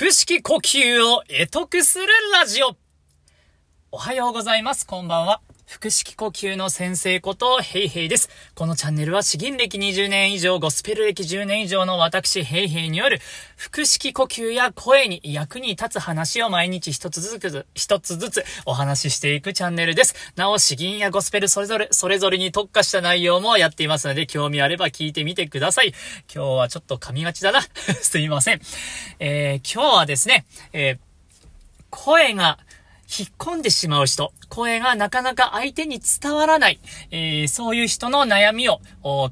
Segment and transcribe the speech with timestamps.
[0.00, 2.74] 腹式呼吸を得得するラジオ。
[3.92, 4.86] おはようございます。
[4.86, 5.42] こんばんは。
[5.70, 8.28] 腹式呼吸の先生ことヘイヘイです。
[8.56, 13.20] このチャンネルは詩吟歴20年以上、ゴスペル歴10年以上の私ヘイヘイによる
[13.72, 20.32] 腹式呼吸や声に役に立つ話を毎日一つずつ、一つずつお話ししていくチャンネルです。
[20.34, 25.94] なお詩吟やゴスペルそれぞれ、それぞれに特化した内容もやっていますので、興味あれば聞いてみてください。
[26.34, 27.60] 今日はちょっと噛みがちだな。
[28.02, 28.60] すいません。
[29.20, 30.98] えー、今日はですね、えー、
[31.90, 32.58] 声が
[33.18, 36.78] 引っ込んでしまう人、声がなかなか相手に伝わらない、
[37.10, 38.80] えー、そういう人の悩みを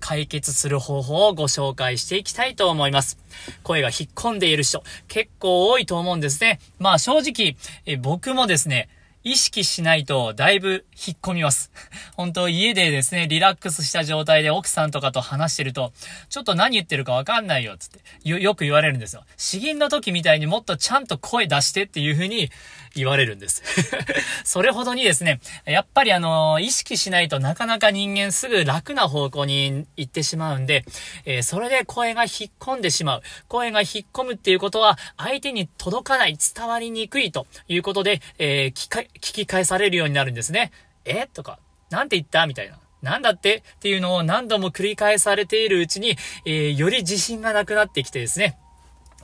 [0.00, 3.18] 解決する方法をご紹介していきたいと思います。
[3.62, 6.58] 声が引っ込んでいる人、結構多いと思うんですね。
[6.80, 7.56] まあ正直、
[7.86, 8.88] えー、僕もですね、
[9.28, 11.70] 意識しないとだいぶ引っ込みます。
[12.16, 15.92] 本当家でですね、リラックスした状態で奥さんとかと話してると、
[16.30, 19.24] ちょっと何言ってるかわかんないよ、つってよ、よく言われるんですよ。
[19.36, 22.50] 詩吟の時みたいにもっとちゃんと声出してっていう風に
[22.94, 23.62] 言われるんです。
[24.44, 30.84] それほどにですね、やっぱりあの、意識しないとなかなか人間すぐ楽な方向に行ってしまうんで、
[31.26, 33.22] えー、それで声が引っ込んでしまう。
[33.46, 40.72] 声が引っ込むっていうことは、相手に届かない、伝わりにくいということで、えー、聞、き返されるようになるんですね。
[41.04, 41.28] え？
[41.32, 41.58] とか、
[41.90, 42.46] なんて言った？
[42.46, 42.78] みたいな。
[43.02, 43.62] なんだって？
[43.76, 48.58] っていうのを何度も繰り返されているうちに、えー、より自信がなくなってきてですね、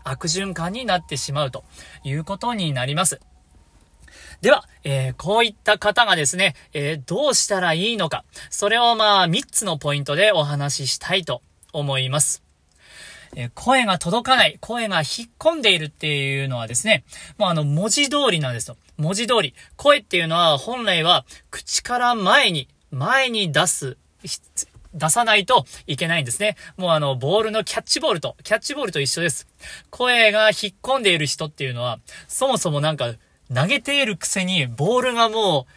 [0.04, 1.64] 悪循環になってしまうと
[2.04, 3.20] いうことになります。
[4.40, 11.40] では、えー、こういった方がですね、えー、どうしたらいいのか、それをまあ、3つのポイントでお話ししたいと
[11.72, 12.42] 思います。
[13.36, 15.06] え声が届かない、声が引っ
[15.38, 17.04] 込んでいるっていうのはですね、
[17.38, 18.76] もうあの、文字通りなんですよ。
[18.96, 19.54] 文字通り。
[19.76, 23.96] 声っていうのは本来は口から前に、前に出す、
[24.94, 26.56] 出さないといけないんですね。
[26.76, 29.48] もうあの、ボールのキャッチボールと、キャッチボールと一緒です。
[29.90, 33.12] 声が引っ込んでいる人っていうのは、そもそもなんか、
[33.52, 35.72] 投げているくせに、ボールがもう、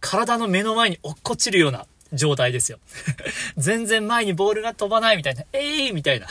[0.00, 2.78] 体の目の前に落っこちるような状態ですよ。
[3.56, 6.28] 全然前にボールが飛ばないみたいな、ええ、みたいな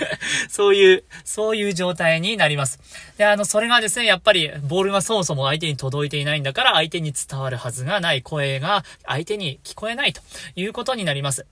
[0.48, 2.80] そういう、そういう状態になります。
[3.16, 10.22] で、あの、それがですね、やっぱり、ボールがそもそも相手に届いていないんだから、相手に伝わるはずがない声が、相手に聞こえないと
[10.56, 11.46] いうことになります。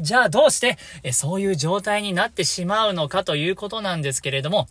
[0.00, 4.68] じゃあどうして、えそういう状態になってしまうのかということなんですけれども、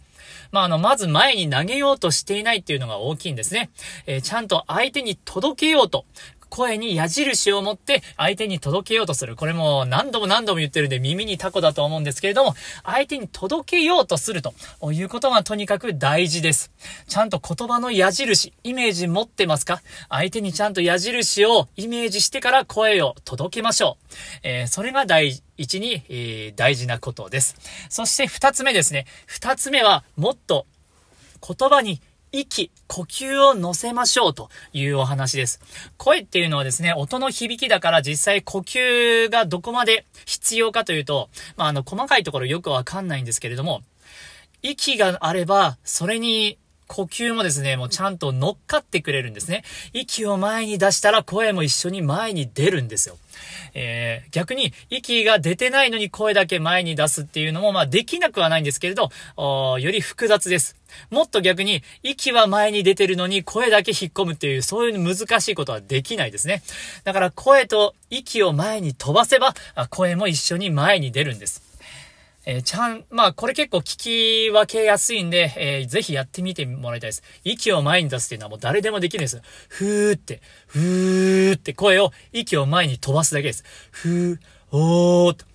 [0.52, 3.70] まあ、あの、まず前に投げようとしていないっていうのが大きいんですね。
[4.06, 6.06] えー、ちゃんと相手に届けようと、
[6.50, 9.36] 声に矢印を持って相手に届けようとする。
[9.36, 14.54] これも何度も何度も言ってるんで耳にタコだと思うんですけれども、相手に届けようとすると
[14.92, 16.72] いうことがとにかく大事です。
[17.08, 19.82] ちゃんと言葉の矢印、イメージ持ってますか？
[20.10, 24.16] 相手にちゃんと矢印をイメージしてから声を届けましょう。
[24.44, 27.56] えー、それが大一に、えー、大事なことです。
[27.90, 29.06] そして二つ目ですね。
[29.26, 30.66] 二つ目はもっと
[31.46, 35.60] 言葉に息、呼吸を乗せましょうというお話です。
[35.98, 43.82] 声っていうのはですね、音の響きだから実際呼吸がどこまで必要かというと、まあ、あの、細かいところよくわかんないんですけれども、
[44.62, 46.58] 息があれば、それに
[46.88, 49.64] 呼吸もですね、もうちゃんと乗っかってくれるんですね。
[49.94, 53.18] 息を前に出したら声も一緒に前に出るんですよ。
[53.74, 60.76] えー、逆に息が出てないのに声だけ前に出すっていうのも、まあできなくはないんですけれど、より複雑です。
[61.12, 66.64] もっと逆に、息は前に出てるのに声だけ引っ込むっていう、そういう難しいことはできないですね。
[67.04, 69.54] だから声と息を前に飛ばせば、
[69.90, 71.67] 声も一緒に前に出るんです。
[72.50, 77.22] えー、ちゃん、まあ、これ結構聞き分けやすいんで、えー、ぜひやってみてもらいたいです。
[77.44, 79.42] 息を前に出すっていうのはもう誰でもできるんです。
[79.68, 83.66] ふーって、ふーって声を、息を前に飛ばすだけです。
[83.92, 84.38] ふー、
[84.72, 85.46] おーと。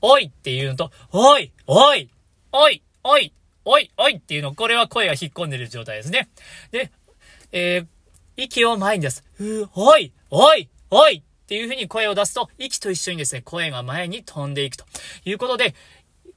[0.00, 2.08] おいっていうのと、おいおい
[2.50, 3.32] おいおい
[3.66, 6.30] おいおいっていうの、これは声が引っ込んでる状態ですね。
[6.70, 6.90] で、
[7.52, 7.86] えー、
[8.38, 9.22] 息を前に出す。
[9.34, 14.86] ふー、おいおいおいっていう風に声を出すと、息と一緒にですね、声が前に飛んでいくと
[15.26, 15.74] いうことで、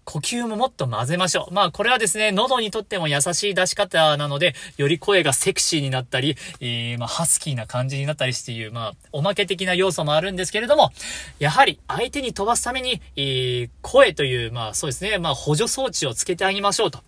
[0.05, 1.53] 呼吸ももっと混ぜましょう。
[1.53, 10.91] まあ、これはですね、喉にとっても優しい出し方なので、より声がセクシーになったり、えー、まあ、ハスキーな感じになったりしていう、まあ、おまけ的な要素もあるんですけれども、
[11.39, 16.99] やはり相手に飛ばすために、えー、声という、まあ、そうですね、まあ、補助装置をつけてあげましょうと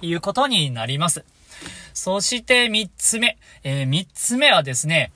[0.00, 1.24] いうことになります。
[1.94, 5.12] そして三つ目、えー、三つ目はですね、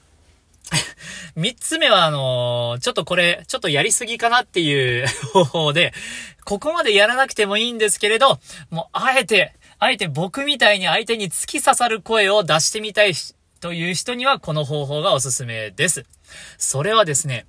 [1.36, 5.92] 三つ目は、あのー、ちょっとこれ、ちょっとやりすぎかなっていう 方法で、
[6.44, 8.40] ここまでやらなくてもいいんですけれど、
[8.70, 13.14] もう、あえて、あえて僕みたいに相手に突き刺さる声を出してみたい
[13.60, 16.04] という人には、この方法がおすすめです。
[16.58, 17.46] それはですね、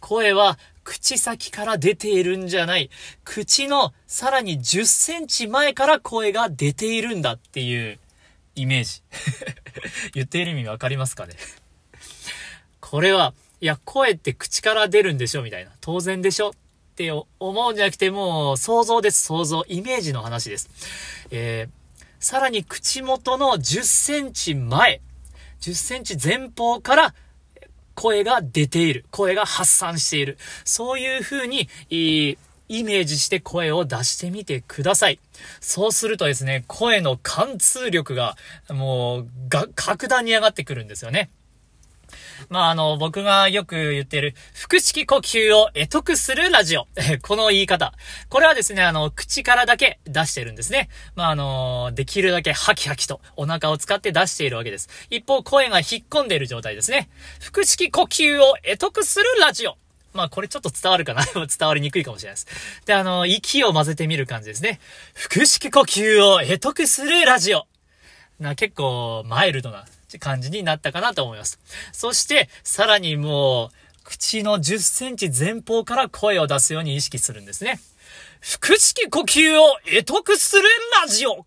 [0.00, 2.90] 声は口先から出ているんじゃない。
[3.24, 7.98] 口のさらに10センチ前から声が出ているんだっていう
[8.54, 9.02] イメージ。
[10.14, 11.34] 言っている意味わかりますかね？
[12.88, 15.72] これは、いや、声って口から出るんでしょみたいな。
[15.80, 16.52] 当然でしょっ
[16.94, 19.64] て思うんじゃなくて、もう想像です、想像。
[19.66, 20.70] イメージの話です。
[21.32, 25.00] えー、さらに口元の10センチ前、
[25.62, 27.14] 10センチ前方から
[27.96, 29.04] 声が出ている。
[29.10, 30.38] 声が発散している。
[30.64, 32.36] そういう風に、イ
[32.68, 35.18] メージして声を出してみてください。
[35.60, 38.36] そうするとですね、声の貫通力が、
[38.70, 41.30] もう、が、格段に上がってくるんですよね。
[42.48, 44.34] まあ、あの、僕がよく言ってる、
[44.68, 46.86] 腹式呼吸を得得するラジオ。
[47.22, 47.92] この言い方。
[48.28, 50.88] これはですね、あの、口からだけ出してるんですね。
[51.14, 54.88] まあ、あの、できるだけハキハキとお腹を使って出しているわけです。
[55.10, 57.08] 一方、声が引っ込んでいる状態ですね。
[57.52, 59.76] 腹式呼吸を得得するラジオ。
[60.16, 61.24] まあこれちょっと伝わるかな？
[61.34, 62.46] 伝わりにくいかもしれないです。
[62.86, 64.80] で、あの、息を混ぜてみる感じですね。
[65.30, 67.66] 腹式呼吸を得得するラジオ。
[68.40, 69.84] な、結構マイルドな
[70.18, 71.58] 感じになったかなと思います。
[71.92, 73.70] そして、さらにもう、
[74.04, 77.80] 口の10センチ前方から声を出すように意識するんですね。
[78.40, 80.62] 腹式呼吸を得得する
[81.02, 81.44] ラジオ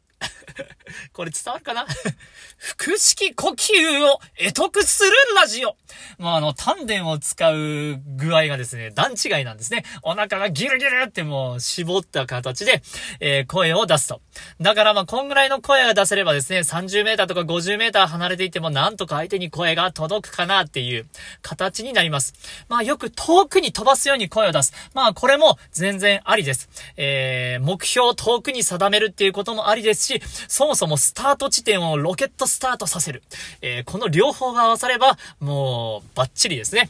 [1.14, 1.86] これ伝わるかな？
[2.78, 5.78] 腹式呼吸を得得するラジオ。
[6.18, 9.84] もうあの、丹田を使う具合がですね、段違いなんですね。
[10.04, 12.82] お腹がギルギルってもう絞った形で、
[13.20, 14.22] えー、声を出すと。
[14.60, 21.08] だからまあ、こんぐらいの声が出せればですね、30メーターとか50メーター離れていても、なんとか相手に声が届くかなっていう
[21.42, 22.34] 形になります。
[22.68, 24.74] まあ、よく遠くに飛ばすように声を出す。
[24.94, 26.70] まあ、これも全然ありです。
[26.98, 33.22] えー、目標を遠くに定めるっていうこともありですし、そもそもスタート地点をロケットスタートさせる。
[33.62, 36.90] えー、この両方が合わされば、もう、バッチリですね。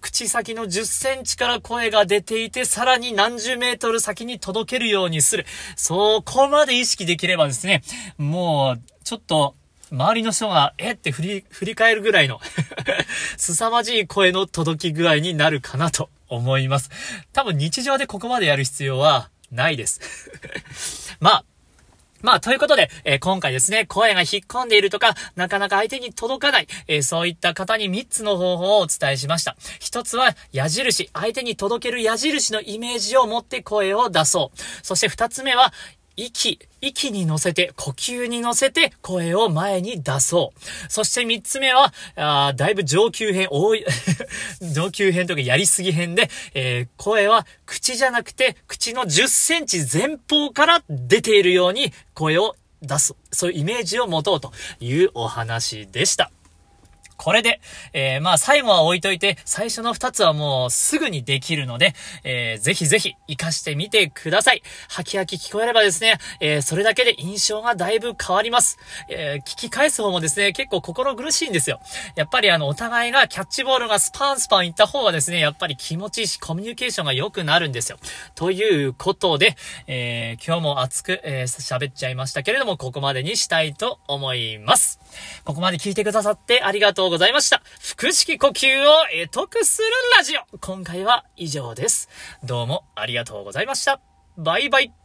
[0.00, 5.44] 口先の10センチから声が出ていて、さらに何十メートル先に届けるようにする。
[5.74, 7.82] そこまで意識できればですね、
[8.16, 9.56] もう、ちょっと、
[9.90, 12.40] 周りの人が、えって振り、振り返るぐらいの
[13.36, 16.90] 凄まじい声の届き具合になるかなと思います。
[17.32, 20.00] 多分日常でここまでやる必要はないです
[21.20, 21.44] まあ、
[22.22, 29.56] まあ、ということで、えー、今回ですね、声が引っ込んでいるとか、なかなか相手に届かない、えー、そういった方に3つの方法をお伝えしました。
[29.80, 34.58] 1つは、矢印、相手に届ける矢印のイメージを持って声を出そう。
[34.82, 35.72] そして2つ目は、
[36.16, 40.60] 息、息に乗せて、呼吸に乗せて、声を前に出そう。
[40.88, 43.84] そして三つ目は、あだいぶ上級編、多い
[44.60, 53.14] 上級編とかやりすぎ編で、えー、声は口じゃなくて、口の10センチ前方から出ているように声を出す。
[53.30, 56.30] そういうイメージを持とうというお話でした。
[57.22, 57.60] これで、
[57.92, 64.62] えー、まあ最後は置いといて、最初の二つはもうすぐにできるので、えー、ぜひぜひ活かしてみてください。
[64.88, 68.76] ハキハキ聞こえればですね、えー、それだけで印象がだいぶ変わります。
[69.08, 71.80] えー、聞き返す方もですね、結構心苦しいんですよ。
[72.16, 77.98] やっぱりあの、お互いがキャッチボールがスパンスパンいった方がですね、やっぱり気持ちいいし、コミュニケーションが良くなるんですよ。
[78.34, 84.98] ということで、えー、今日も熱く、えー、喋っちゃいましたけれども、ここまでにしたいと思います。
[85.44, 87.62] ここまで聞いてくださってありがとうございました。
[87.98, 88.86] 腹式呼吸を
[89.26, 90.58] 得得するラジオ。
[90.58, 92.08] 今回は以上です。
[92.42, 94.00] どうもありがとうございました。
[94.38, 95.01] バイバイ。